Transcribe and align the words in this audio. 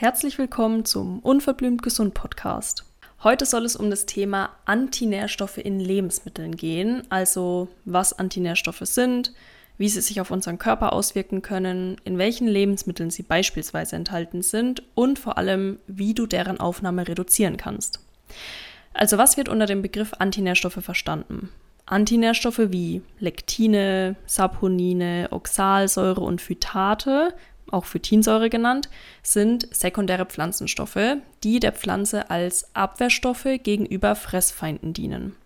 Herzlich 0.00 0.38
willkommen 0.38 0.86
zum 0.86 1.18
Unverblümt 1.18 1.82
Gesund 1.82 2.14
Podcast. 2.14 2.86
Heute 3.22 3.44
soll 3.44 3.66
es 3.66 3.76
um 3.76 3.90
das 3.90 4.06
Thema 4.06 4.48
Antinährstoffe 4.64 5.58
in 5.58 5.78
Lebensmitteln 5.78 6.56
gehen, 6.56 7.02
also 7.10 7.68
was 7.84 8.18
Antinährstoffe 8.18 8.80
sind, 8.84 9.34
wie 9.76 9.90
sie 9.90 10.00
sich 10.00 10.22
auf 10.22 10.30
unseren 10.30 10.56
Körper 10.56 10.94
auswirken 10.94 11.42
können, 11.42 11.98
in 12.04 12.16
welchen 12.16 12.48
Lebensmitteln 12.48 13.10
sie 13.10 13.24
beispielsweise 13.24 13.94
enthalten 13.94 14.40
sind 14.40 14.82
und 14.94 15.18
vor 15.18 15.36
allem, 15.36 15.78
wie 15.86 16.14
du 16.14 16.26
deren 16.26 16.58
Aufnahme 16.60 17.06
reduzieren 17.06 17.58
kannst. 17.58 18.00
Also 18.94 19.18
was 19.18 19.36
wird 19.36 19.50
unter 19.50 19.66
dem 19.66 19.82
Begriff 19.82 20.14
Antinährstoffe 20.18 20.82
verstanden? 20.82 21.50
Antinährstoffe 21.84 22.70
wie 22.70 23.02
Lektine, 23.18 24.16
Saponine, 24.24 25.28
Oxalsäure 25.30 26.22
und 26.22 26.40
Phytate 26.40 27.34
auch 27.72 27.84
Phytinsäure 27.84 28.50
genannt, 28.50 28.88
sind 29.22 29.68
sekundäre 29.74 30.26
Pflanzenstoffe, 30.26 31.16
die 31.44 31.60
der 31.60 31.72
Pflanze 31.72 32.30
als 32.30 32.74
Abwehrstoffe 32.74 33.46
gegenüber 33.62 34.14
Fressfeinden 34.14 34.92
dienen. 34.92 35.36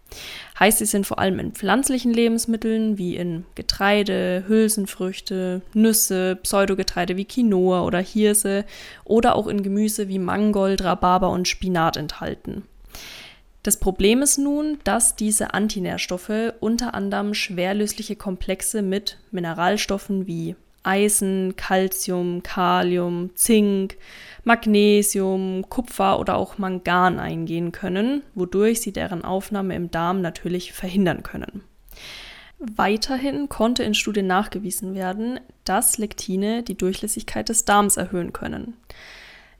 Heißt, 0.58 0.78
sie 0.78 0.86
sind 0.86 1.06
vor 1.06 1.18
allem 1.18 1.38
in 1.38 1.52
pflanzlichen 1.52 2.12
Lebensmitteln 2.12 2.98
wie 2.98 3.16
in 3.16 3.44
Getreide, 3.54 4.44
Hülsenfrüchte, 4.46 5.62
Nüsse, 5.72 6.36
Pseudogetreide 6.36 7.16
wie 7.16 7.24
Quinoa 7.24 7.84
oder 7.84 7.98
Hirse 7.98 8.64
oder 9.04 9.34
auch 9.34 9.48
in 9.48 9.62
Gemüse 9.62 10.08
wie 10.08 10.18
Mangold, 10.18 10.84
Rhabarber 10.84 11.30
und 11.30 11.48
Spinat 11.48 11.96
enthalten. 11.96 12.62
Das 13.64 13.78
Problem 13.78 14.20
ist 14.20 14.36
nun, 14.36 14.78
dass 14.84 15.16
diese 15.16 15.54
Antinährstoffe 15.54 16.52
unter 16.60 16.92
anderem 16.92 17.32
schwerlösliche 17.32 18.14
Komplexe 18.14 18.82
mit 18.82 19.18
Mineralstoffen 19.30 20.26
wie 20.26 20.54
Eisen, 20.84 21.56
Calcium, 21.56 22.42
Kalium, 22.42 23.30
Zink, 23.34 23.96
Magnesium, 24.44 25.64
Kupfer 25.68 26.20
oder 26.20 26.36
auch 26.36 26.58
Mangan 26.58 27.18
eingehen 27.18 27.72
können, 27.72 28.22
wodurch 28.34 28.80
sie 28.80 28.92
deren 28.92 29.24
Aufnahme 29.24 29.74
im 29.74 29.90
Darm 29.90 30.20
natürlich 30.20 30.72
verhindern 30.72 31.22
können. 31.22 31.62
Weiterhin 32.58 33.48
konnte 33.48 33.82
in 33.82 33.94
Studien 33.94 34.26
nachgewiesen 34.26 34.94
werden, 34.94 35.40
dass 35.64 35.98
Lektine 35.98 36.62
die 36.62 36.76
Durchlässigkeit 36.76 37.48
des 37.48 37.64
Darms 37.64 37.96
erhöhen 37.96 38.32
können. 38.32 38.74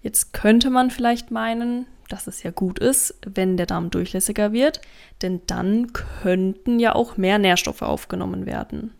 Jetzt 0.00 0.32
könnte 0.32 0.70
man 0.70 0.90
vielleicht 0.90 1.30
meinen, 1.30 1.86
dass 2.08 2.26
es 2.26 2.42
ja 2.42 2.50
gut 2.50 2.78
ist, 2.78 3.14
wenn 3.26 3.56
der 3.56 3.66
Darm 3.66 3.90
durchlässiger 3.90 4.52
wird, 4.52 4.80
denn 5.22 5.40
dann 5.46 5.92
könnten 5.92 6.78
ja 6.78 6.94
auch 6.94 7.16
mehr 7.16 7.38
Nährstoffe 7.38 7.82
aufgenommen 7.82 8.46
werden. 8.46 8.92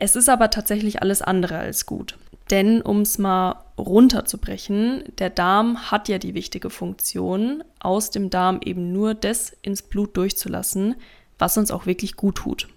Es 0.00 0.16
ist 0.16 0.30
aber 0.30 0.50
tatsächlich 0.50 1.02
alles 1.02 1.22
andere 1.22 1.58
als 1.58 1.86
gut. 1.86 2.16
Denn 2.50 2.82
um 2.82 3.02
es 3.02 3.18
mal 3.18 3.62
runterzubrechen, 3.78 5.04
der 5.18 5.30
Darm 5.30 5.90
hat 5.90 6.08
ja 6.08 6.18
die 6.18 6.34
wichtige 6.34 6.70
Funktion, 6.70 7.62
aus 7.78 8.10
dem 8.10 8.28
Darm 8.30 8.60
eben 8.64 8.92
nur 8.92 9.14
das 9.14 9.56
ins 9.62 9.82
Blut 9.82 10.16
durchzulassen, 10.16 10.96
was 11.38 11.56
uns 11.58 11.70
auch 11.70 11.86
wirklich 11.86 12.16
gut 12.16 12.36
tut. 12.36 12.68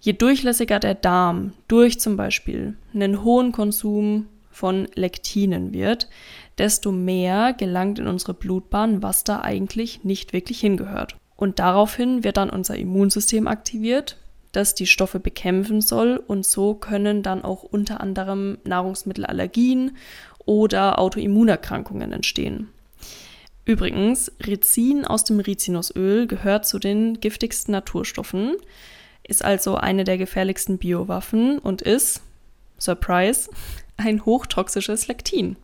Je 0.00 0.12
durchlässiger 0.12 0.78
der 0.78 0.94
Darm 0.94 1.52
durch 1.68 2.00
zum 2.00 2.16
Beispiel 2.16 2.76
einen 2.94 3.24
hohen 3.24 3.52
Konsum 3.52 4.26
von 4.50 4.86
Lektinen 4.94 5.72
wird, 5.72 6.08
desto 6.56 6.92
mehr 6.92 7.52
gelangt 7.52 7.98
in 7.98 8.06
unsere 8.06 8.34
Blutbahn, 8.34 9.02
was 9.02 9.24
da 9.24 9.40
eigentlich 9.40 10.04
nicht 10.04 10.32
wirklich 10.32 10.60
hingehört. 10.60 11.16
Und 11.36 11.58
daraufhin 11.58 12.22
wird 12.22 12.36
dann 12.36 12.50
unser 12.50 12.76
Immunsystem 12.76 13.48
aktiviert, 13.48 14.16
das 14.52 14.74
die 14.74 14.86
Stoffe 14.86 15.18
bekämpfen 15.18 15.80
soll. 15.80 16.22
Und 16.26 16.46
so 16.46 16.74
können 16.74 17.22
dann 17.22 17.42
auch 17.42 17.62
unter 17.62 18.00
anderem 18.00 18.58
Nahrungsmittelallergien 18.64 19.96
oder 20.44 20.98
Autoimmunerkrankungen 20.98 22.12
entstehen. 22.12 22.68
Übrigens, 23.64 24.32
Rizin 24.44 25.04
aus 25.04 25.24
dem 25.24 25.40
Rizinusöl 25.40 26.26
gehört 26.26 26.66
zu 26.66 26.78
den 26.78 27.20
giftigsten 27.20 27.72
Naturstoffen, 27.72 28.56
ist 29.22 29.44
also 29.44 29.76
eine 29.76 30.04
der 30.04 30.18
gefährlichsten 30.18 30.78
Biowaffen 30.78 31.58
und 31.58 31.80
ist, 31.80 32.22
Surprise, 32.78 33.48
ein 33.96 34.24
hochtoxisches 34.24 35.06
Lektin. 35.06 35.56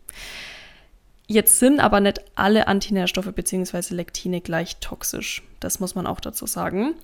Jetzt 1.27 1.59
sind 1.59 1.81
aber 1.81 2.01
nicht 2.01 2.21
alle 2.37 2.69
Antinährstoffe 2.69 3.33
bzw. 3.35 3.95
Lektine 3.95 4.41
gleich 4.41 4.77
toxisch. 4.77 5.43
Das 5.61 5.81
muss 5.81 5.95
man 5.95 6.07
auch 6.07 6.21
dazu 6.21 6.47
sagen. 6.47 6.95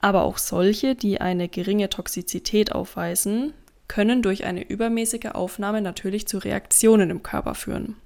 Aber 0.00 0.22
auch 0.22 0.38
solche, 0.38 0.94
die 0.94 1.20
eine 1.20 1.48
geringe 1.48 1.88
Toxizität 1.88 2.72
aufweisen, 2.72 3.52
können 3.88 4.22
durch 4.22 4.44
eine 4.44 4.62
übermäßige 4.62 5.32
Aufnahme 5.32 5.82
natürlich 5.82 6.26
zu 6.26 6.38
Reaktionen 6.38 7.10
im 7.10 7.22
Körper 7.22 7.54
führen. 7.54 7.96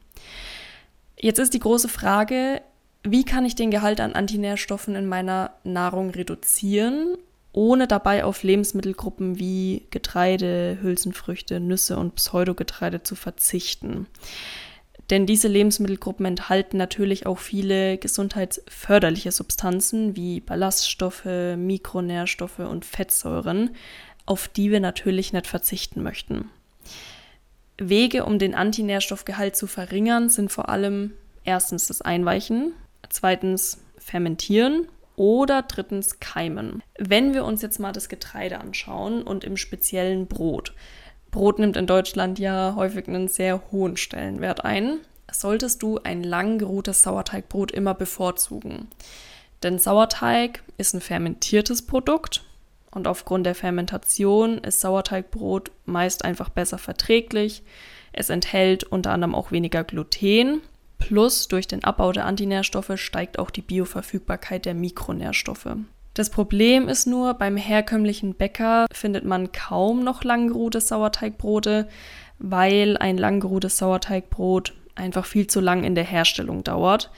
Jetzt 1.19 1.39
ist 1.39 1.55
die 1.55 1.61
große 1.61 1.89
Frage, 1.89 2.63
wie 3.03 3.25
kann 3.25 3.45
ich 3.45 3.55
den 3.55 3.71
Gehalt 3.71 4.01
an 4.01 4.15
Antinährstoffen 4.15 4.97
in 4.97 5.07
meiner 5.07 5.53
Nahrung 5.63 6.11
reduzieren, 6.11 7.19
ohne 7.53 7.87
dabei 7.87 8.25
auf 8.25 8.43
Lebensmittelgruppen 8.43 9.39
wie 9.39 9.83
Getreide, 9.91 10.79
Hülsenfrüchte, 10.81 11.61
Nüsse 11.61 11.99
und 11.99 12.15
Pseudogetreide 12.17 13.03
zu 13.03 13.15
verzichten? 13.15 14.07
Denn 15.11 15.27
diese 15.27 15.49
Lebensmittelgruppen 15.49 16.25
enthalten 16.25 16.77
natürlich 16.77 17.27
auch 17.27 17.39
viele 17.39 17.99
gesundheitsförderliche 17.99 19.33
Substanzen 19.33 20.17
wie 20.17 20.41
Ballaststoffe, 20.41 21.27
Mikronährstoffe 21.27 22.61
und 22.61 22.85
Fettsäuren, 22.85 23.71
auf 24.27 24.49
die 24.49 24.71
wir 24.71 24.81
natürlich 24.81 25.33
nicht 25.33 25.47
verzichten 25.47 26.03
möchten. 26.03 26.49
Wege, 27.77 28.25
um 28.25 28.39
den 28.39 28.55
Antinährstoffgehalt 28.55 29.57
zu 29.57 29.67
verringern, 29.67 30.29
sind 30.29 30.51
vor 30.51 30.69
allem 30.69 31.13
erstens 31.45 31.89
das 31.89 32.01
Einweichen, 32.01 32.73
zweitens 33.11 33.83
Fermentieren 33.99 34.89
oder 35.17 35.63
drittens 35.63 36.21
Keimen. 36.21 36.83
Wenn 36.99 37.35
wir 37.35 37.45
uns 37.45 37.63
jetzt 37.63 37.79
mal 37.79 37.93
das 37.93 38.09
Getreide 38.09 38.61
anschauen 38.61 39.23
und 39.23 39.45
im 39.45 39.57
speziellen 39.57 40.27
Brot, 40.27 40.75
Brot 41.35 41.59
nimmt 41.59 41.77
in 41.77 41.89
Deutschland 41.89 42.39
ja 42.39 42.75
häufig 42.77 43.09
einen 43.09 43.27
sehr 43.27 43.61
hohen 43.73 43.97
Stellenwert 43.97 44.65
ein. 44.65 44.99
Solltest 45.33 45.83
du 45.83 45.99
ein 45.99 46.23
lang 46.23 46.59
geruhtes 46.59 47.03
Sauerteigbrot 47.03 47.73
immer 47.73 47.93
bevorzugen. 47.93 48.87
Denn 49.65 49.81
Sauerteig 49.81 50.63
ist 50.79 50.95
ein 50.95 51.01
fermentiertes 51.01 51.83
Produkt 51.87 52.45
und 52.93 53.09
aufgrund 53.09 53.47
der 53.47 53.57
Fermentation 53.57 54.59
ist 54.59 54.81
Sauerteigbrot 54.81 55.73
meist 55.87 56.25
einfach 56.25 56.51
besser 56.51 56.79
verträglich. 56.79 57.65
Es 58.13 58.31
enthält 58.31 58.85
unter 58.85 59.11
anderem 59.11 59.35
auch 59.35 59.51
weniger 59.51 59.83
Gluten. 59.83 60.61
Plus 60.99 61.49
durch 61.49 61.67
den 61.67 61.83
Abbau 61.83 62.13
der 62.13 62.27
Antinährstoffe 62.27 62.93
steigt 62.95 63.41
auch 63.41 63.51
die 63.51 63.63
Bioverfügbarkeit 63.63 64.67
der 64.67 64.75
Mikronährstoffe. 64.75 65.67
Das 66.15 66.31
Problem 66.31 66.89
ist 66.89 67.07
nur, 67.07 67.35
beim 67.35 67.57
herkömmlichen 67.57 68.35
Bäcker 68.35 68.87
findet 68.93 69.25
man 69.25 69.51
kaum 69.51 70.05
noch 70.05 70.23
langgeruhte 70.23 70.81
Sauerteigbrote, 70.81 71.89
weil 72.39 72.97
ein 72.97 73.19
langgeruhtes 73.19 73.79
Sauerteigbrot 73.79 74.75
einfach 74.95 75.27
viel 75.27 75.49
zu 75.49 75.61
lang 75.61 75.83
in 75.83 75.97
der 75.97 76.05
Herstellung 76.05 76.63
dauert. 76.63 77.11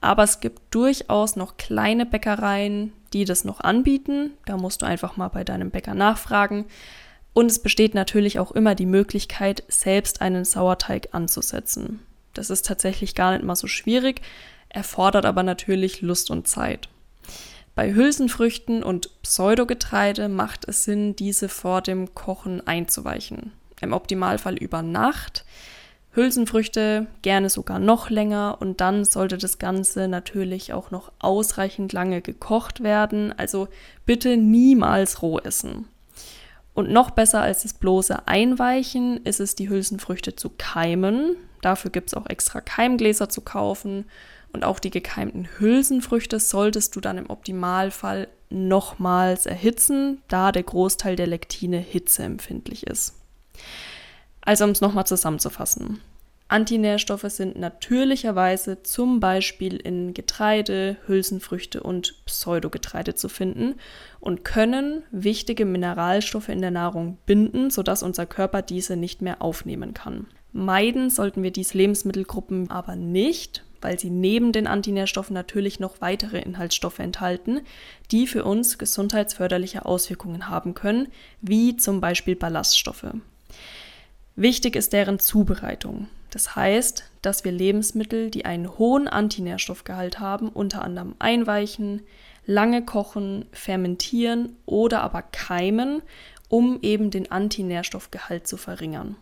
Aber 0.00 0.22
es 0.22 0.38
gibt 0.38 0.62
durchaus 0.70 1.34
noch 1.34 1.56
kleine 1.56 2.06
Bäckereien, 2.06 2.92
die 3.12 3.24
das 3.24 3.44
noch 3.44 3.60
anbieten. 3.60 4.32
Da 4.46 4.56
musst 4.56 4.82
du 4.82 4.86
einfach 4.86 5.16
mal 5.16 5.28
bei 5.28 5.42
deinem 5.42 5.70
Bäcker 5.70 5.94
nachfragen. 5.94 6.66
Und 7.32 7.46
es 7.46 7.60
besteht 7.60 7.94
natürlich 7.94 8.38
auch 8.38 8.52
immer 8.52 8.76
die 8.76 8.86
Möglichkeit, 8.86 9.64
selbst 9.66 10.20
einen 10.20 10.44
Sauerteig 10.44 11.08
anzusetzen. 11.10 12.00
Das 12.34 12.50
ist 12.50 12.66
tatsächlich 12.66 13.16
gar 13.16 13.32
nicht 13.32 13.44
mal 13.44 13.56
so 13.56 13.66
schwierig, 13.66 14.20
erfordert 14.68 15.24
aber 15.24 15.42
natürlich 15.42 16.02
Lust 16.02 16.30
und 16.30 16.46
Zeit. 16.46 16.88
Bei 17.74 17.92
Hülsenfrüchten 17.92 18.84
und 18.84 19.10
Pseudogetreide 19.22 20.28
macht 20.28 20.68
es 20.68 20.84
Sinn, 20.84 21.16
diese 21.16 21.48
vor 21.48 21.82
dem 21.82 22.14
Kochen 22.14 22.64
einzuweichen. 22.66 23.52
Im 23.80 23.92
Optimalfall 23.92 24.56
über 24.56 24.82
Nacht. 24.82 25.44
Hülsenfrüchte 26.12 27.08
gerne 27.22 27.50
sogar 27.50 27.80
noch 27.80 28.10
länger 28.10 28.58
und 28.60 28.80
dann 28.80 29.04
sollte 29.04 29.38
das 29.38 29.58
Ganze 29.58 30.06
natürlich 30.06 30.72
auch 30.72 30.92
noch 30.92 31.10
ausreichend 31.18 31.92
lange 31.92 32.22
gekocht 32.22 32.84
werden. 32.84 33.36
Also 33.36 33.66
bitte 34.06 34.36
niemals 34.36 35.22
roh 35.22 35.40
essen. 35.40 35.88
Und 36.74 36.90
noch 36.90 37.10
besser 37.10 37.40
als 37.40 37.64
das 37.64 37.72
bloße 37.72 38.28
Einweichen 38.28 39.16
ist 39.24 39.40
es, 39.40 39.56
die 39.56 39.68
Hülsenfrüchte 39.68 40.36
zu 40.36 40.50
keimen. 40.56 41.36
Dafür 41.60 41.90
gibt 41.90 42.10
es 42.10 42.14
auch 42.14 42.26
extra 42.26 42.60
Keimgläser 42.60 43.28
zu 43.28 43.40
kaufen 43.40 44.04
und 44.54 44.64
auch 44.64 44.78
die 44.78 44.90
gekeimten 44.90 45.48
Hülsenfrüchte 45.58 46.38
solltest 46.38 46.94
du 46.96 47.00
dann 47.00 47.18
im 47.18 47.28
Optimalfall 47.28 48.28
nochmals 48.50 49.46
erhitzen, 49.46 50.22
da 50.28 50.52
der 50.52 50.62
Großteil 50.62 51.16
der 51.16 51.26
Lektine 51.26 51.78
hitzeempfindlich 51.78 52.86
ist. 52.86 53.14
Also 54.40 54.64
um 54.64 54.70
es 54.70 54.80
nochmal 54.80 55.06
zusammenzufassen. 55.06 56.00
Antinährstoffe 56.46 57.26
sind 57.28 57.58
natürlicherweise 57.58 58.82
zum 58.82 59.18
Beispiel 59.18 59.76
in 59.76 60.14
Getreide, 60.14 60.98
Hülsenfrüchte 61.06 61.82
und 61.82 62.24
Pseudogetreide 62.26 63.14
zu 63.14 63.28
finden 63.28 63.74
und 64.20 64.44
können 64.44 65.02
wichtige 65.10 65.64
Mineralstoffe 65.64 66.50
in 66.50 66.60
der 66.60 66.70
Nahrung 66.70 67.18
binden, 67.26 67.70
sodass 67.70 68.04
unser 68.04 68.26
Körper 68.26 68.62
diese 68.62 68.94
nicht 68.94 69.20
mehr 69.20 69.42
aufnehmen 69.42 69.94
kann. 69.94 70.26
Meiden 70.52 71.10
sollten 71.10 71.42
wir 71.42 71.50
diese 71.50 71.76
Lebensmittelgruppen 71.76 72.70
aber 72.70 72.94
nicht, 72.94 73.64
weil 73.84 73.98
sie 74.00 74.10
neben 74.10 74.50
den 74.52 74.66
Antinährstoffen 74.66 75.34
natürlich 75.34 75.78
noch 75.78 76.00
weitere 76.00 76.40
Inhaltsstoffe 76.40 76.98
enthalten, 76.98 77.60
die 78.10 78.26
für 78.26 78.44
uns 78.44 78.78
gesundheitsförderliche 78.78 79.84
Auswirkungen 79.84 80.48
haben 80.48 80.72
können, 80.72 81.08
wie 81.42 81.76
zum 81.76 82.00
Beispiel 82.00 82.34
Ballaststoffe. 82.34 83.12
Wichtig 84.36 84.74
ist 84.74 84.94
deren 84.94 85.20
Zubereitung. 85.20 86.08
Das 86.30 86.56
heißt, 86.56 87.04
dass 87.20 87.44
wir 87.44 87.52
Lebensmittel, 87.52 88.30
die 88.30 88.46
einen 88.46 88.78
hohen 88.78 89.06
Antinährstoffgehalt 89.06 90.18
haben, 90.18 90.48
unter 90.48 90.82
anderem 90.82 91.14
einweichen, 91.18 92.02
lange 92.46 92.84
kochen, 92.84 93.44
fermentieren 93.52 94.56
oder 94.64 95.02
aber 95.02 95.22
keimen, 95.22 96.02
um 96.48 96.78
eben 96.80 97.10
den 97.10 97.30
Antinährstoffgehalt 97.30 98.46
zu 98.48 98.56
verringern. 98.56 99.16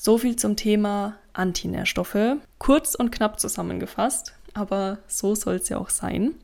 So 0.00 0.16
viel 0.16 0.36
zum 0.36 0.54
Thema 0.54 1.16
Antinährstoffe. 1.32 2.36
Kurz 2.58 2.94
und 2.94 3.10
knapp 3.10 3.40
zusammengefasst, 3.40 4.32
aber 4.54 4.98
so 5.08 5.34
soll 5.34 5.56
es 5.56 5.68
ja 5.70 5.78
auch 5.78 5.90
sein. 5.90 6.34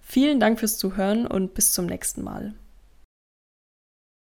Vielen 0.00 0.40
Dank 0.40 0.58
fürs 0.58 0.78
Zuhören 0.78 1.26
und 1.26 1.52
bis 1.52 1.72
zum 1.72 1.84
nächsten 1.84 2.24
Mal. 2.24 2.54